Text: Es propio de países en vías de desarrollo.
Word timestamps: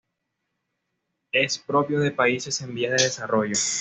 Es 1.31 1.59
propio 1.59 1.99
de 1.99 2.09
países 2.09 2.59
en 2.61 2.73
vías 2.73 2.97
de 2.99 3.03
desarrollo. 3.03 3.53